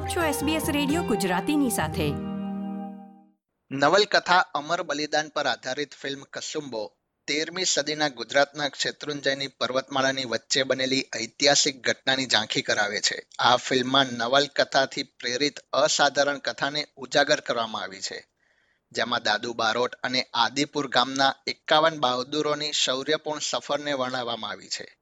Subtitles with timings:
[0.00, 2.08] આપ છો SBS radio ગુજરાતીની સાથે.
[3.70, 11.86] નવલકથા અમર બલિદાન પર આધારિત ફિલ્મ કસુંબો તેરમી સદીના ગુજરાતના શેત્રુંજયની પર્વતમાળાની વચ્ચે બનેલી ઐતિહાસિક
[11.86, 13.28] ઘટનાની ઝાંખી કરાવે છે.
[13.38, 18.26] આ ફિલ્મમાં નવલકથાથી પ્રેરિત અસાધારણ કથાને ઉજાગર કરવામાં આવી છે.
[18.92, 24.96] જેમાં દાદુ બારોટ અને આદિપુર ગામના એકાવન બહાદુરોની શૌર્યપૂર્ણ સફરને વર્ણવવામાં આવી છે.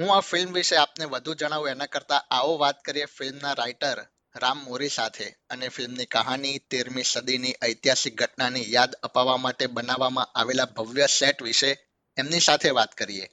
[0.00, 4.58] હું આ ફિલ્મ વિશે આપને વધુ જણાવું, એના કરતા આવો વાત કરીએ ફિલ્મના રાઇટર રામ
[4.58, 11.06] મોરી સાથે અને ફિલ્મની કહાની તેરમી સદીની ઐતિહાસિક ઘટનાની યાદ અપાવવા માટે બનાવવામાં આવેલા ભવ્ય
[11.06, 11.76] સેટ વિશે
[12.18, 13.26] એમની સાથે વાત કરીએ.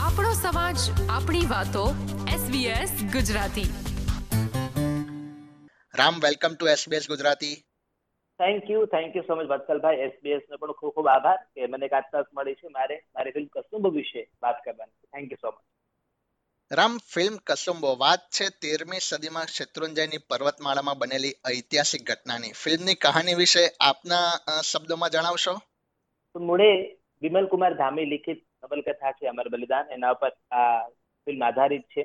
[0.00, 0.76] આપણો સમાજ
[1.08, 1.94] આપણી વાતો
[2.26, 3.74] SBS Gujarati.
[5.94, 7.54] Ram welcome to SBS Gujarati.
[8.38, 11.86] Thank you thank you so much Vatsalbhai SBS નો પણ ખૂબ ખૂબ આભાર કે મને
[11.86, 15.06] એક તક મળી છે મારે મારી ફિલ્મ કસુંબ વિશે વાત કરવાની.
[15.06, 15.73] Thank you so much
[16.78, 22.52] Ram film Kasoombo વાત છે તેરમી સદીમાં શત્રુંજયની પર્વતમાળામાં બનેલી ઐતિહાસિક ઘટનાની.
[22.62, 24.24] ફિલ્મની કહાની વિશે આપના
[24.70, 25.54] શબ્દોમાં જણાવશો?
[26.36, 26.68] મૂળે
[27.22, 29.92] વિમલ કુમાર ધામી લિખિત નવલકથા છે અમર બલિદાન.
[29.92, 30.88] એના પર આ
[31.26, 32.02] ફિલ્મ આધારિત છે.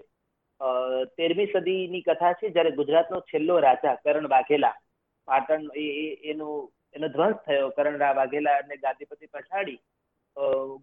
[1.18, 4.76] તેરમી સદીની કથા છે જ્યારે ગુજરાતનો છેલ્લો રાજા કરણ વાઘેલા
[5.28, 5.62] પાટણ
[6.32, 7.70] એનું, એનો ધ્વંસ થયો.
[7.70, 9.80] કરણ વાઘેલાને ગાદીપતિ પછાડી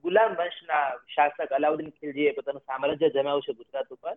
[0.02, 4.14] ગુલામ વંશના શાસક અલાઉદ્દીન ખિલજીએ પોતાનું સામ્રાજ્ય જમાવ્યું છે ગુજરાત ઉપર.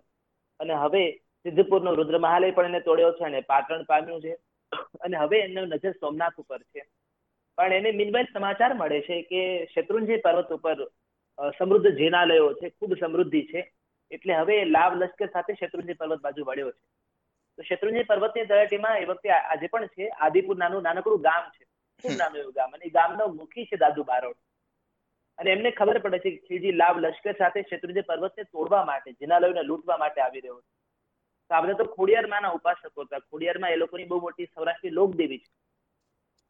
[0.59, 1.11] અને હવે
[1.43, 4.33] સિદ્ધપુરનો રુદ્રમહાલય પણ એને તોડ્યો છે અને પાટણ પામ્યું છે.
[5.01, 6.85] અને હવે એનો નજર સોમનાથ ઉપર છે.
[7.57, 9.41] પણ એને મીનવાઇલ સમાચાર મળે છે કે
[9.75, 10.87] શત્રુંજય પર્વત ઉપર
[11.57, 13.71] સમૃદ્ધ જિનાલયો છે ખૂબ સમૃદ્ધિ છે.
[14.11, 16.83] એટલે હવે લાભ લશ્કર સાથે શત્રુંજય પર્વત બાજુ વળ્યો છે.
[17.57, 20.09] તો શત્રુંજય પર્વતની તળેટીમાં એ વખતે આજે પણ છે.
[20.09, 21.65] આદિપુર નાનું નાનકડું ગામ છે.
[22.03, 22.71] ખૂબ નાનું એવું ગામ?
[22.71, 24.37] અને ગામનો મુખી છે દાદુ બારોટ.
[25.39, 29.63] અને એમને ખબર પડે છે કે ખીલજી લાભ લશ્કર સાથે શત્રુંજય પર્વતને તોડવા માટે જિનાલયોને
[29.63, 30.69] લૂંટવા માટે આવી રહ્યો છે
[31.51, 33.19] તો આ બધા તો ખોડિયારમાંના ઉપાસકો હતા.
[33.21, 35.49] ખોડિયારમાં એ લોકોની બહુ મોટી સૌરાષ્ટ્રની લોકદેવી છે.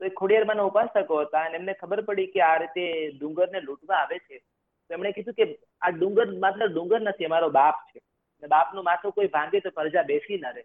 [0.01, 2.83] તો એ ખોડિયારમાંના ઉપાસકો હતા અને એમને ખબર પડી કે આ રીતે
[3.13, 4.41] ડુંગરને લૂંટવા આવે છે.
[4.89, 5.45] તો એમણે કીધું કે
[5.81, 7.99] આ ડુંગર માત્ર ડુંગર નથી અમારો બાપ છે.
[8.43, 10.63] અને બાપનું માથું કોઈ ભાંગે તો પ્રજા બેસી ન રહે.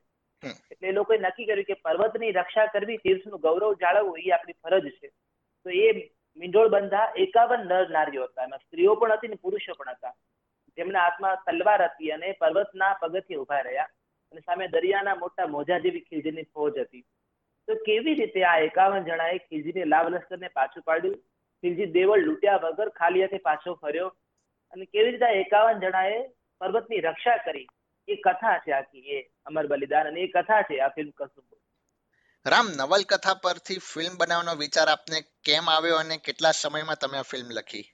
[0.70, 4.90] એટલે એ લોકોએ નક્કી કર્યું કે પર્વતની રક્ષા કરવી તીર્થનું ગૌરવ જાળવવું એ આપણી ફરજ
[4.98, 5.08] છે.
[5.66, 8.44] તો એ મીંડોળ બંધા એકાવન નર નારીઓ હતા.
[8.44, 10.14] એમાં સ્ત્રીઓ પણ હતી ને પુરુષો પણ હતા.
[10.78, 13.90] જેમના હાથમાં તલવાર હતી અને પર્વતના પગથિયે ઊભા રહ્યા
[14.32, 17.04] અને સામે દરિયાના મોટા મોજા જેવી ખીલજીની ફોજ હતી.
[17.68, 21.20] તો કેવી રીતે આ એકાવન જણાએ ખીલજીની લાવ લશ્કરને પાછું પાડ્યું?
[21.62, 24.10] ખીલજી દેવળ લૂંટ્યા વગર ખાલી હાથે પાછો ફર્યો
[24.72, 26.18] અને કેવી રીતે આ એકાવન જણાએ
[26.60, 27.66] પર્વતની રક્ષા કરી?
[28.08, 31.53] એ કથા છે આખી, એ અમર બલિદાન અને એ કથા છે આ ફિલ્મ કસુંબો.
[32.46, 37.52] રામ નવલકથા પરથી ફિલ્મ બનાવવાનો વિચાર આપને કેમ આવ્યો અને કેટલા સમયમાં તમે આ ફિલ્મ
[37.58, 37.84] લખી?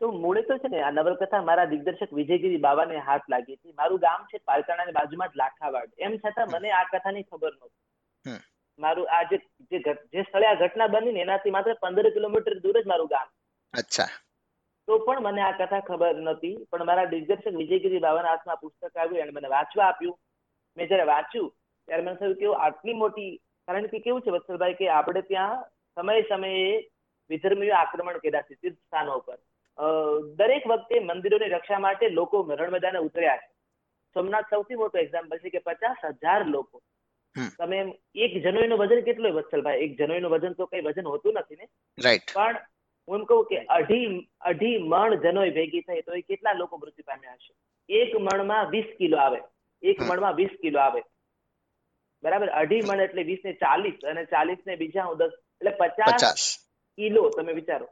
[0.00, 3.72] તો મૂળે તો છે ને આ નવલકથા મારા દિગ્દર્શક વિજયગીરી બાબાને હાથ લાગી હતી.
[3.72, 5.90] મારું ગામ છે પાલતાણાની બાજુમાં જ લાખાવાડ.
[5.98, 8.38] એમ છતાં મને આ કથાની ખબર નહોતી.
[8.78, 9.38] મારું આ જે
[9.70, 13.28] જે સ્થળે આ ઘટના બની ને એનાથી માત્ર પંદર કિલોમીટર દૂર જ મારું ગામ.
[13.74, 14.10] અચ્છા.
[14.88, 16.56] તો પણ મને આ કથા ખબર નહોતી.
[16.70, 20.18] પણ મારા દિગ્દર્શક વિજયગીરી બાબાના હાથમાં પુસ્તક આવ્યું એને મને વાંચવા આપ્યું.
[20.76, 21.50] મેં જ્યારે વાંચ્યું
[21.88, 23.32] ત્યારે મને થયું કે આટલી મોટી
[23.68, 25.66] કારણ કે કેવું છે વત્સલભાઈ કે આપણે ત્યાં
[25.96, 26.64] સમયે સમયે
[27.30, 29.38] વિધર્મીઓ આક્રમણ કર્યા છે તીર્થ સ્થાનો પર
[30.38, 33.50] દરેક વખતે મંદિરોની રક્ષા માટે લોકો રણ મેદાને ઉતર્યા છે.
[34.16, 36.80] સોમનાથ સૌથી મોટો એક્ઝામ્પલ છે કે પચાસ હજાર લોકો.
[37.58, 37.78] તમે
[38.16, 39.84] એક જનોઈનું વજન કેટલું વત્સલભાઈ?
[39.84, 41.68] એક જનોઈનું વજન તો કઈ વજન હોતું નથી ને?
[41.98, 42.58] રાઈટ પણ
[43.08, 44.08] હું એમ કહું કે અઢી
[44.50, 47.52] અઢી મણ જનોઈ ભેગી થઈ તો એ કેટલા લોકો મૃત્યુ પામ્યા હશે?
[47.88, 49.40] એક મણમાં વીસ કિલો આવે.
[49.82, 51.02] એક મણમાં વીસ કિલો આવે.
[52.22, 52.48] બરાબર?
[52.48, 55.30] અઢી મણ એટલે વીસ ને ચાલીસ અને ચાલીસ ને બીજા હું દસ.
[55.60, 56.58] એટલે પચાસ
[56.96, 57.88] કિલો તમે વિચારો.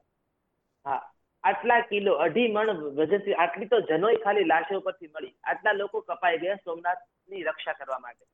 [0.86, 1.12] હા.
[1.44, 5.34] આટલા કિલો અઢી મણ વજનથી આટલી તો જનોઈ ખાલી લાશો પરથી મળી.
[5.44, 8.24] આટલા લોકો કપાઈ ગયા સોમનાથની રક્ષા કરવા માટે.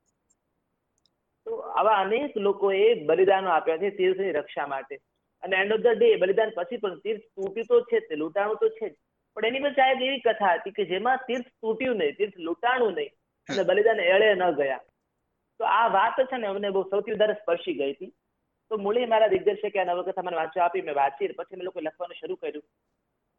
[1.45, 4.95] તો આવા અનેક લોકોએ બલિદાનો આપ્યા છે તીર્થની રક્ષા માટે.
[5.43, 8.69] અને એન્ડ ઓફ ધ ડે બલિદાન પછી પણ તીર્થ તૂટ્યું તો છે તે લૂંટાણું તો
[8.69, 8.95] છે જ.
[9.35, 13.11] પણ એની પણ સાહેબ એવી કથા હતી કે જેમાં તીર્થ તૂટ્યું નહીં તીર્થ લૂંટાણું નહીં.
[13.49, 14.79] અને બલિદાન એળે ન ગયા.
[15.59, 18.11] તો આ વાત છે ને અમને બહુ સૌથી વધારે સ્પર્શી ગઈ હતી.
[18.71, 22.19] તો મૂળે મારા દિગ્દર્શકે આ નવલકથા મને વાંચવા આપી મેં વાંચી પછી મેં લોકો લખવાનું
[22.21, 22.65] શરૂ કર્યું.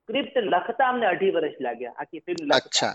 [0.09, 2.95] સ્ક્રિપ્ટ લખતા અમને અઢી વર્ષ લાગ્યા આખી ફિલ્મ લખતા.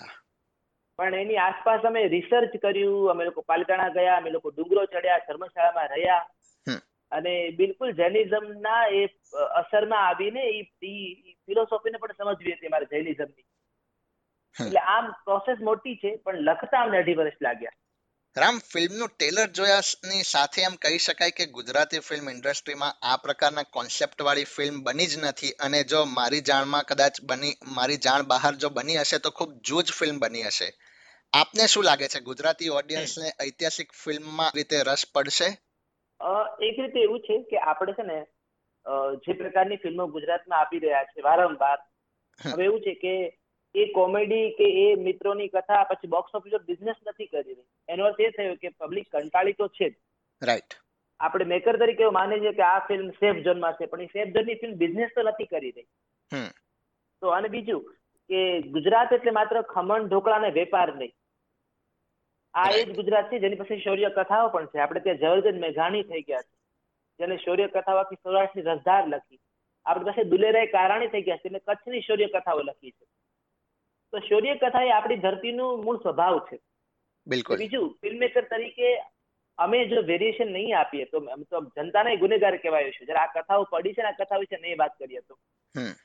[1.00, 5.92] પણ એની આસપાસ અમે રિસર્ચ કર્યું અમે લોકો પાલિતાણા ગયા અમે લોકો ડુંગરો ચડ્યા ધર્મશાળામાં
[5.96, 6.24] રહ્યા.
[7.12, 9.04] અને બિલકુલ જૈનિઝમના એ
[9.56, 10.64] અસરમાં આવીને એ
[11.48, 13.46] ફિલોસોફીને પણ સમજવી હતી મારે જૈનિઝમની.
[14.56, 17.78] એટલે આમ પ્રોસેસ મોટી છે પણ લખતા અમને અઢી વર્ષ લાગ્યા.
[18.40, 24.44] રામ ફિલ્મનું ટેલર જોયાની સાથે એમ કહી શકાય કે ગુજરાતી ફિલ્મ ઇન્ડસ્ટ્રીમાં આ પ્રકારના કોન્સેપ્ટવાળી
[24.44, 28.98] ફિલ્મ બની જ નથી અને જો મારી જાણમાં કદાચ બની મારી જાણ બહાર જો બની
[28.98, 30.70] હશે તો ખૂબ જૂજ ફિલ્મ બની હશે.
[31.34, 35.50] આપને શું લાગે છે ગુજરાતી ઓડિયન્સને ઐતિહાસિક ફિલ્મમાં રીતે રસ પડશે?
[36.68, 38.20] એક રીતે એવું છે કે આપણે છે ને
[39.26, 41.80] જે પ્રકારની ફિલ્મો ગુજરાતમાં આપી રહ્યા છે વારંવાર.
[42.40, 43.14] હવે એવું છે કે
[43.76, 48.22] એ કોમેડી કે એ મિત્રોની કથા પછી બોક્સ ઓફિસ બિઝનેસ નથી કરી રહી એનો અર્થ
[48.22, 49.96] એ થયો કે પબ્લિક કંટાળી તો છે જ.
[50.42, 50.80] રાઈટ
[51.20, 54.34] આપણે મેકર તરીકે એવું માની છે કે આ ફિલ્મ સેફ ઝોનમાં છે પણ એ સેફ
[54.36, 55.88] ઝોનની ફિલ્મ બિઝનેસ તો નથી કરી રહી.
[57.22, 57.82] તો અને બીજું
[58.30, 58.40] કે
[58.76, 61.14] ગુજરાત એટલે માત્ર ખમણ ઢોકળા ને વેપાર નહીં.
[62.54, 64.80] આ એ જ ગુજરાત છે જેની પાસે શૌર્ય કથાઓ પણ છે.
[64.80, 66.56] આપણે ત્યાં જવર્જન મેઘાણી થઈ ગયા છે
[67.20, 69.42] જેને શૌર્ય કથાઓ આખી સૌરાષ્ટ્રની રસધાર લખી.
[69.86, 73.06] આપણી પાસે દુલેરાય કારાણી થઈ ગયા છે અને કચ્છની શૌર્ય કથાઓ લખી છે.
[74.12, 76.60] તો શૌર્ય કથા એ આપણી ધરતીનું મૂળ સ્વભાવ છે.
[77.28, 77.58] બિલકુલ.
[77.58, 78.88] બીજું ફિલ્મ મેકર તરીકે
[79.58, 81.20] અમે જો વેરિએશન નહીં આપીએ તો
[81.52, 83.06] તો જનતાને ગુનેગાર કહેવાય છે.
[83.06, 85.38] જ્યારે આ કથાઓ પડી છે ને આ કથા વિશે નહીં વાત કરીએ તો.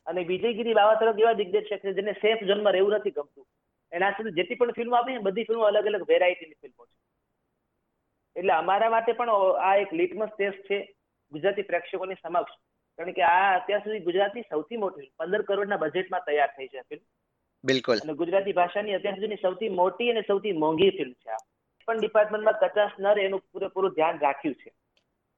[0.06, 3.46] અને વિજયગીરી બાવાસરક એવા દિગ્દર્શક છે જેને સેફ ઝોનમાં રહેવું નથી ગમતું.
[3.92, 6.94] એના સુધી જેટલી પણ ફિલ્મો આપી બધી ફિલ્મો અલગ અલગ વેરાયટીની ફિલ્મો છે.
[8.36, 9.30] એટલે અમારા માટે પણ
[9.70, 10.78] આ એક લિટમસ ટેસ્ટ છે
[11.32, 12.54] ગુજરાતી પ્રેક્ષકોની સમક્ષ.
[12.98, 17.04] કારણ કે આ અત્યાર સુધી ગુજરાતની સૌથી મોટી પંદર કરોડના બજેટમાં તૈયાર થઈ છે ફિલ્મ
[17.64, 17.98] બિલકુલ.
[17.98, 21.36] અને ગુજરાતી ભાષાની અત્યાર સુધીની સૌથી મોટી અને સૌથી મોંઘી ફિલ્મ છે આ.
[21.86, 24.72] પણ ડિપાર્ટમેન્ટમાં કચાશ ન રહે એનું પૂરેપૂરું ધ્યાન રાખ્યું છે.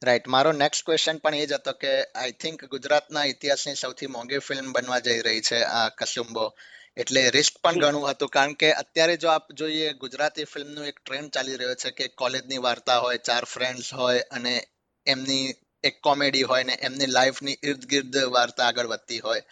[0.05, 4.39] રાઈટ મારો નેક્સ્ટ ક્વેશ્ચન પણ એ જ હતો કે આઈ થિંક ગુજરાતના ઇતિહાસની સૌથી મોંઘી
[4.39, 6.53] ફિલ્મ બનવા જઈ રહી છે આ કસુંબો
[6.97, 11.31] એટલે રિસ્ક પણ ઘણું હતું કારણ કે અત્યારે જો આપ જોઈએ ગુજરાતી ફિલ્મનું એક ટ્રેન્ડ
[11.31, 14.61] ચાલી રહ્યો છે કે કોલેજની વાર્તા હોય ચાર ફ્રેન્ડ્સ હોય અને
[15.07, 19.43] એમની એક કોમેડી હોય ને એમની લાઈફની ઇર્દ ગિર્દ વાર્તા આગળ વધતી હોય.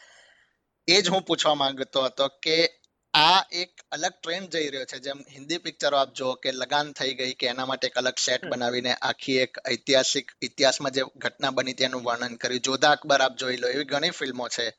[0.88, 2.80] એ જ હું પૂછવા માંગતો હતો કે
[3.14, 4.98] આ એક અલગ ટ્રેન્ડ જઈ રહ્યો છે.
[4.98, 8.46] જેમ હિન્દી પિક્ચરો આપ જો કે લગાન થઈ ગઈ કે એના માટે એક અલગ સેટ
[8.46, 12.60] બનાવીને આખી એક ઐતિહાસિક ઇતિહાસમાં જે ઘટના બની તેનું વર્ણન કર્યું.
[12.60, 14.70] જોધા અકબર આપ જોઈ લો એવી ઘણી ફિલ્મો છે.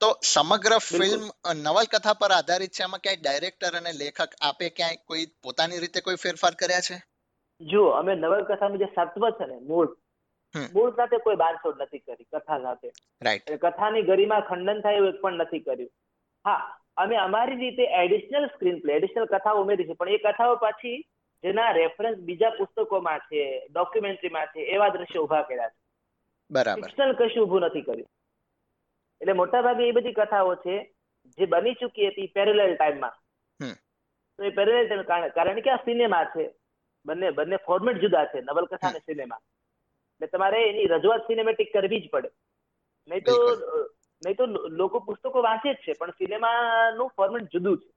[0.00, 2.82] તો સમગ્ર ફિલ્મ નવલકથા પર આધારિત છે.
[2.82, 7.02] આમાં ક્યાંય ડાયરેક્ટર અને લેખક આપે ક્યાંય કોઈ પોતાની રીતે કોઈ ફેરફાર કર્યા છે?
[7.60, 9.96] જો અમે નવલકથાનું જે સત્વ છે ને મૂળ.
[10.74, 12.92] મૂળ સાથે કોઈ બાંધછોડ નથી કરી કથા સાથે
[13.22, 15.92] રાઈટ કથાની ગરિમા ખંડન થાય એવું એક પણ નથી કર્યું.
[16.44, 16.62] હા
[16.96, 20.98] અમે અમારી રીતે એડિશનલ સ્ક્રીન પ્લે એડિશનલ કથાઓ ઉમેરી છે પણ એ કથાઓ પાછી
[21.44, 25.78] જેના રેફરન્સ બીજા પુસ્તકોમાં છે ડોક્યુમેન્ટરીમાં છે એવા દ્રશ્યો ઊભા કર્યા છે.
[26.50, 26.82] બરાબર.
[26.82, 28.10] ફિક્શનલ કશું ઊભું નથી કર્યું.
[29.20, 30.76] એટલે મોટાભાગે એ બધી કથાઓ છે
[31.38, 33.16] જે બની ચૂકી હતી પેરેલલ ટાઈમમાં.
[34.38, 36.48] તો એ પેરેલલ ટાઈમ કારણ કે આ સિનેમા છે
[37.06, 39.42] બંને બંને ફોર્મેટ જુદા છે નવલકથા અને સિનેમા
[40.16, 42.30] એટલે તમારે એની રજૂઆત સિનેમેટિક કરવી જ પડે.
[43.08, 43.34] નહીં તો.
[44.22, 44.46] નહીં તો
[44.76, 47.90] લોકો પુસ્તકો વાંચે જ છે પણ સિનેમાનું ફોર્મેટ જુદું છે.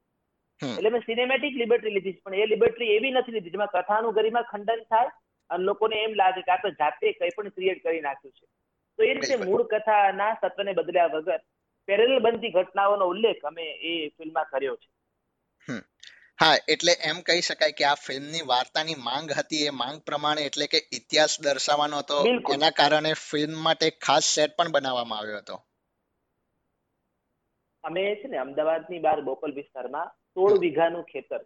[0.62, 4.42] એટલે મેં સિનેમેટિક લિબર્ટી લીધી છે પણ એ લિબર્ટી એવી નથી લીધી જેમાં કથાનું ગરિમા
[4.44, 5.12] ખંડન થાય
[5.50, 8.45] અને લોકોને એમ લાગે કે આ તો જાતે કંઈ પણ ક્રિએટ કરી નાખ્યું છે.
[9.00, 9.36] તો એ રીતે.
[9.38, 11.42] મૂળ કથાના સત્વને બદલ્યા વગર
[11.88, 14.89] પેરેલ બનતી ઘટનાઓનો ઉલ્લેખ અમે એ ફિલ્મમાં કર્યો છે.
[16.39, 20.68] હા એટલે એમ કહી શકાય કે આ ફિલ્મની વાર્તાની માંગ હતી એ માંગ પ્રમાણે એટલે
[20.68, 22.19] કે ઇતિહાસ દર્શાવવાનો હતો.
[22.56, 25.57] એના કારણે ફિલ્મ માટે ખાસ સેટ પણ બનાવવામાં આવ્યો હતો.
[27.83, 31.41] અમે છે ને અમદાવાદની બહાર બોપલ વિસ્તારમાં સોળ વીઘાનું ખેતર.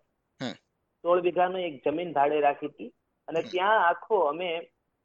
[1.04, 2.92] સોળ વીઘાનું એક જમીન ભાડે રાખી હતી.
[3.28, 4.50] અને ત્યાં આખો અમે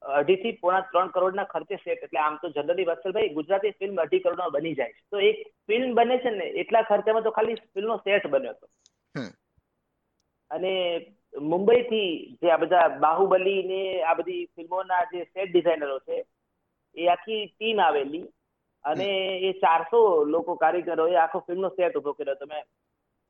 [0.02, 4.20] અઢી થી પોણા ત્રણ કરોડના ખર્ચે સેટ એટલે આમ તો જનરલી વત્સલભાઈ ગુજરાતી ફિલ્મ અઢી
[4.20, 5.02] કરોડમાં બની જાય છે.
[5.10, 8.66] તો એક ફિલ્મ બને છે ને એટલા ખર્ચામાં તો ખાલી ફિલ્મનો સેટ બન્યો હતો.
[10.50, 10.72] અને
[11.52, 16.16] મુંબઈથી જે આ બધા બાહુબલી ને આ બધી ફિલ્મોના જે સેટ ડિઝાઇનરો છે
[16.96, 18.26] એ આખી ટીમ આવેલી.
[18.84, 19.08] અને
[19.48, 22.36] એ ચારસો લોકો કારીગરોએ આખો ફિલ્મનો સેટ ઊભો કર્યો.
[22.36, 22.58] તમે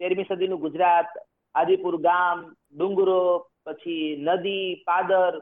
[0.01, 1.11] તેરમી તેરમી સદીનું ગુજરાત
[1.55, 2.39] આદિપુર ગામ
[2.73, 3.21] ડુંગરો
[3.67, 5.41] પછી નદી પાદર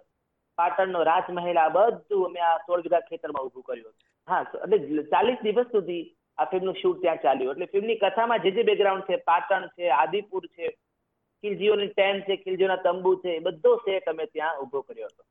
[0.58, 3.94] પાટણનો રાજમહેલ આ બધું અમે આ સોળ વીઘા ખેતરમાં ઉભું કર્યું
[4.28, 6.04] હા એટલે ચાલીસ દિવસ સુધી
[6.38, 7.52] આ ફિલ્મનું શૂટ ત્યાં ચાલ્યું.
[7.52, 10.72] એટલે ફિલ્મની કથામાં જે જે બેકગ્રાઉન્ડ છે પાટણ છે આદિપુર છે
[11.44, 15.22] ખીલજીઓની ટેન્ટ છે ખિલજીઓના તંબુ છે એ બધો સેટ અમે ત્યાં ઊભો કર્યો હતો.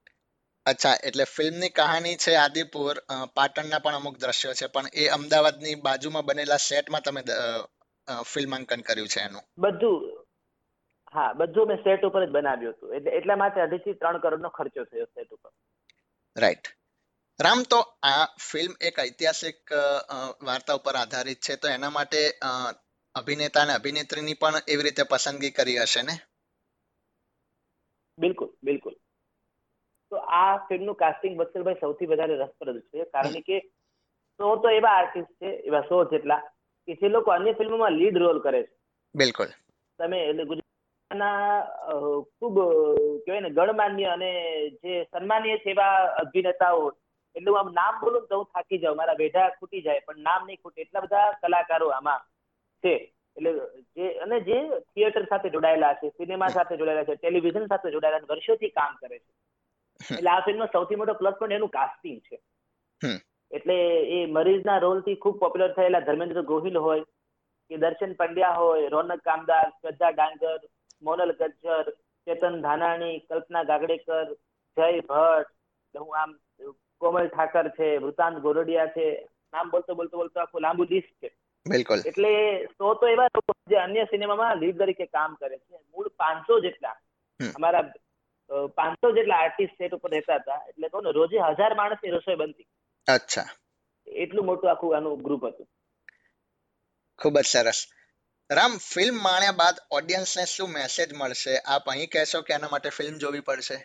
[0.66, 2.96] અચ્છા એટલે ફિલ્મની કહાની છે આદિપુર
[3.36, 7.22] પાટણના પણ અમુક દ્રશ્યો છે પણ એ અમદાવાદની બાજુમાં બનેલા સેટમાં તમે
[8.32, 9.44] ફિલ્માંકન કર્યું છે એનું?
[9.58, 10.02] બધું
[11.16, 12.96] હા બધું મેં સેટ ઉપર જ બનાવ્યું હતું.
[12.98, 15.52] એટલે એટલા માટે અઢીથી ત્રણ કરોડનો ખર્ચો થયો સેટ ઉપર.
[16.36, 16.66] રાઈટ.
[17.40, 19.72] રામ તો આ ફિલ્મ એક ઐતિહાસિક
[20.42, 22.22] વાર્તા ઉપર આધારિત છે તો એના માટે
[23.16, 26.16] અભિનેતા અને અભિનેત્રીની પણ એવી રીતે પસંદગી કરી હશે ને?
[28.18, 28.96] બિલકુલ બિલકુલ.
[30.12, 33.62] તો આ ફિલ્મનું કાસ્ટિંગ વત્સલભાઈ સૌથી વધારે રસપ્રદ છે કારણ કે
[34.40, 36.42] સો તો એવા આર્ટિસ્ટ છે એવા સો જેટલા
[36.88, 38.74] કે જે લોકો અન્ય ફિલ્મોમાં લીડ રોલ કરે છે.
[39.16, 39.50] બિલકુલ.
[40.00, 41.40] તમે એટલે ગુજરાતના
[42.30, 42.56] ખૂબ
[43.24, 44.32] કહેવાય ને ગણમાન્ય અને
[44.82, 46.86] જે સન્માનીય છે એવા અભિનેતાઓ
[47.36, 50.48] એટલે હું આમ નામ બોલું તો હું થાકી જાઉં મારા વેઢા ખૂટી જાય પણ નામ
[50.48, 52.22] નહીં ખૂટે એટલા બધા કલાકારો આમાં
[52.86, 52.96] છે.
[53.38, 53.52] એટલે
[53.96, 58.70] જે અને જે થિયેટર સાથે જોડાયેલા છે સિનેમા સાથે જોડાયેલા છે ટેલિવિઝન સાથે જોડાયેલા વર્ષોથી
[58.70, 59.32] કામ કરે છે.
[60.16, 62.42] એટલે આ ફિલ્મનો સૌથી મોટો પ્લસ પોઈન્ટ એનું કાસ્ટિંગ છે.
[63.52, 63.76] એટલે
[64.16, 67.04] એ મરીઝના રોલથી ખૂબ પોપ્યુલર થયેલા ધર્મેન્દ્ર ગોહિલ હોય
[67.72, 70.58] કે દર્શન પંડ્યા હોય રોનક કામદાર શ્રદ્ધા ડાંગર
[71.02, 71.86] મોનલ ગજ્જર
[72.28, 74.26] ચેતન ધાનાણી કલ્પના ગાગડેકર
[74.78, 76.36] જય ભટ્ટ હું આમ
[77.02, 79.08] કોમલ ઠાકર છે વૃતાંત ગોરડિયા છે
[79.54, 81.30] નામ બોલતો બોલતો બોલતો આખું લાંબુ લિસ્ટ છે.
[81.66, 82.00] બિલકુલ.
[82.06, 82.32] એટલે
[82.78, 85.78] સો તો એવા લોકો જે અન્ય સિનેમામાં લીડ તરીકે કામ કરે છે.
[85.92, 86.96] મૂળ પાંચસો જેટલા
[87.56, 87.84] અમારા
[88.80, 90.62] પાંચસો જેટલા આર્ટિસ્ટ સેટ ઉપર રહેતા હતા.
[90.70, 92.68] એટલે કહું ને રોજે હજાર માણસની રસોઈ બનતી.
[93.08, 93.48] અચ્છા.
[94.08, 95.68] એટલું મોટું આખું આનું ગ્રુપ હતું.
[97.20, 97.80] ખૂબ જ સરસ.
[98.50, 101.54] રામ ફિલ્મ માણ્યા બાદ ઓડિયન્સને શું મેસેજ મળશે?
[101.74, 103.78] આપ અહીં કહેશો કે એના માટે ફિલ્મ જોવી પડશે?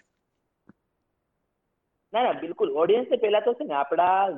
[2.12, 2.70] ના ના બિલકુલ.
[2.82, 4.28] ઓડિયન્સને પહેલા તો છે ને આપણા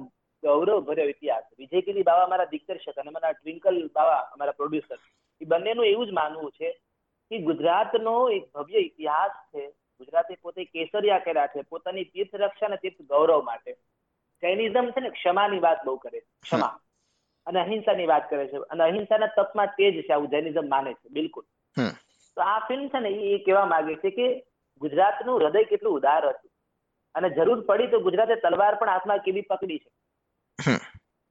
[0.42, 1.44] ગૌરવ ભર્યો ઇતિહાસ.
[1.58, 4.98] વિજયગીરી બાવા અમારા દિગ્દર્શક અને અમારા ટ્વિંકલ બાવા અમારા પ્રોડ્યુસર
[5.40, 6.72] એ બંનેનું એવું જ માનવું છે
[7.30, 9.70] કે ગુજરાતનો એક ભવ્ય ઇતિહાસ છે.
[9.70, 11.62] ગુજરાતે પોતે કેસરિયા કર્યા છે.
[11.62, 13.72] પોતાની તીર્થ રક્ષા અને તીર્થ ગૌરવ માટે.
[14.42, 16.26] જૈનિઝમ છે ને ક્ષમાની વાત બહુ કરે છે.
[16.42, 16.80] ક્ષમા.
[17.46, 18.56] અને અહિંસાની વાત કરે છે.
[18.56, 20.12] અને અહિંસાના તપમાં તેજ છે.
[20.12, 21.08] આવું જૈનિઝમ માને છે.
[21.08, 21.44] બિલકુલ.
[22.36, 24.44] તો આ ફિલ્મ છે ને એ કહેવા માંગે છે કે
[24.80, 26.50] ગુજરાતનું હૃદય કેટલું ઉદાર હતું.
[27.14, 30.01] અને જરૂર પડી તો ગુજરાતે તલવાર પણ હાથમાં કેવી પકડી છે?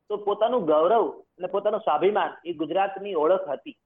[0.10, 1.06] તો પોતાનું ગૌરવ
[1.38, 3.78] અને પોતાનું સ્વાભિમાન એ ગુજરાતની ઓળખ હતી.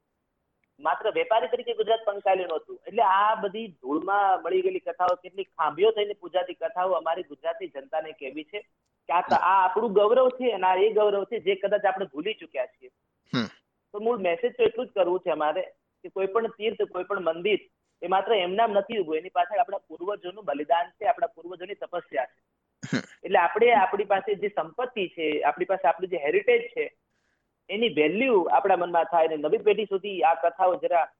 [0.79, 2.79] માત્ર વેપારી તરીકે ગુજરાત પંકાયેલું નહોતું.
[2.87, 8.13] એટલે આ બધી ધૂળમાં મળી ગયેલી કથાઓ કેટલી ખાંભીઓ થઈને પૂજાતી કથાઓ અમારી ગુજરાતની જનતાને
[8.13, 8.63] કેવી છે
[9.09, 12.71] કે આ આપણું ગૌરવ છે અને આ એ ગૌરવ છે જે કદાચ આપણે ભૂલી ચુક્યા
[12.73, 12.91] છીએ.
[13.93, 15.63] તો મૂળ મેસેજ તો એટલું જ કરવું છે અમારે
[16.03, 17.61] કે કોઈ પણ તીર્થ કોઈ પણ મંદિર
[18.01, 19.17] એ માત્ર એમનામ નથી ઉભું.
[19.17, 22.37] એની પાછળ આપણા પૂર્વજોનું બલિદાન છે આપણા પૂર્વજોની તપસ્યા છે.
[22.97, 26.97] એટલે આપણે આપણી પાસે જે સંપત્તિ છે, આપણી પાસે આપણું જે હેરિટેજ છે,
[27.69, 31.11] એની વેલ્યુ આપણા મનમાં થાય અને નવી પેઢી સુધી આ કથાઓ જરા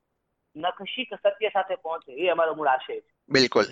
[0.55, 3.11] નખશીક સત્ય સાથે પહોંચે એ અમારો મૂળ આશય છે.
[3.29, 3.65] બિલકુલ.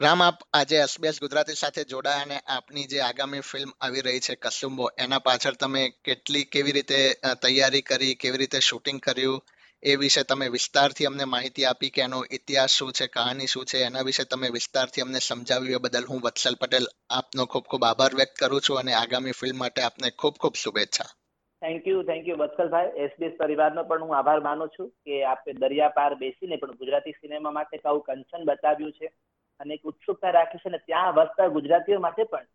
[0.00, 4.34] રામ, આપ આજે એસબીએસ ગુજરાતી સાથે જોડાયા અને આપની જે આગામી ફિલ્મ આવી રહી છે,
[4.34, 9.42] કસુંબો, એના પાછળ તમે કેટલી, કેવી રીતે તૈયારી કરી, કેવી રીતે શૂટિંગ કર્યું?
[9.82, 13.78] એ વિશે તમે વિસ્તારથી અમને માહિતી આપી કે એનો ઇતિહાસ શું છે, કહાની શું છે,
[13.82, 15.76] એના વિશે તમે વિસ્તારથી અમને સમજાવ્યું.
[15.76, 19.56] એ બદલ હું વત્સલ પટેલ આપનો ખૂબ ખૂબ આભાર વ્યક્ત કરું છું અને આગામી ફિલ્મ
[19.56, 21.08] માટે આપને ખૂબ ખૂબ શુભેચ્છા.
[21.62, 25.94] Thank you thank you Vatsalbhai SBS પરિવારનો પણ હું આભાર માનું છું કે આપે દરિયા
[25.94, 29.12] પાર બેસીને પણ ગુજરાતી સિનેમા માટે આવું કંચન બતાવ્યું છે
[29.60, 32.48] અને એક ઉત્સુકતા રાખી છે અને ત્યાં વસતા ગુજરાતીઓ માટે પણ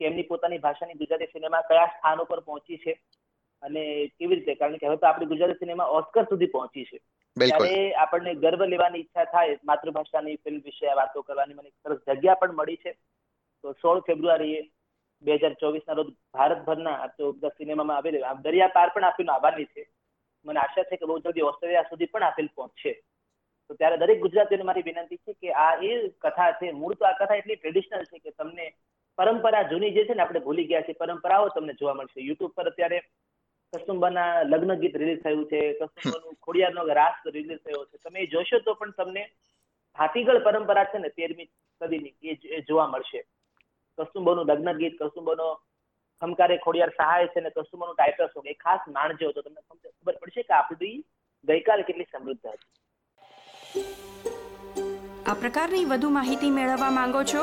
[0.00, 2.92] કે એમની પોતાની ભાષાની ગુજરાતી સિનેમા કયા સ્થાન ઉપર પહોંચી છે
[3.64, 3.82] અને
[4.18, 4.54] કેવી રીતે?
[4.54, 6.98] કારણ કે હવે તો આપણી ગુજરાતી સિનેમા ઓસ્કર સુધી પહોંચી છે.
[7.36, 11.54] ત્યારે આપણને ગર્વ લેવાની ઈચ્છા થાય માતૃભાષાની ફિલ્મ વિશે વાતો કરવાની.
[11.54, 12.92] મને સરસ જગ્યા પણ મળી છે.
[13.64, 14.60] તો સોળ ફેબ્રુઆરીએ
[15.22, 19.30] બે હજાર ચોવીસ ના રોજ ભારતભરના તો બધા સિનેમામાં આવેલી દરિયા પાર પણ આ ફિલ્મ
[19.30, 19.88] આવવાની છે.
[20.44, 22.92] મને આશા છે કે બહુ જલ્દી ઓસ્ટ્રેલિયા સુધી પણ આ ફિલ્મ પહોંચશે.
[23.70, 25.92] તો ત્યારે દરેક ગુજરાતીઓને મારી વિનંતી છે કે આ એ
[26.24, 28.66] કથા છે મૂળ તો આ કથા એટલી ટ્રેડિશનલ છે કે તમને
[29.18, 32.20] પરંપરા જૂની જે છે ને આપણે ભૂલી ગયા છે પરંપરાઓ તમને જોવા મળશે.
[32.20, 32.98] યુટ્યુબ પર અત્યારે
[33.72, 37.96] કસ્તુંબાના લગ્ન ગીત રિલીઝ થયું છે કસ્તુંબાનું ખોડિયારનો રાસ રિલીઝ થયો છે.
[38.04, 39.22] તમે જોશો તો પણ તમને
[39.98, 41.48] હાથીગળ પરંપરા છે ને તેરમી
[41.80, 43.20] સદીની એ જોવા મળશે.
[43.98, 45.48] કસ્તુંબાનું લગ્ન ગીત કસ્તુંબાનો
[46.22, 50.46] ખમકારે ખોડિયાર સહાય છે ને કસ્તુંબાનું ટાઇટલ સોંગ એ ખાસ માણજો તો તમને ખબર પડશે
[50.48, 50.96] કે આપણી
[51.48, 52.72] ગઈકાલ કેટલી સમૃદ્ધ હતી.
[55.26, 57.42] આ પ્રકારની વધુ માહિતી મેળવવા માંગો છો